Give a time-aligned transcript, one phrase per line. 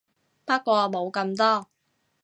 [0.45, 1.69] 不過冇咁多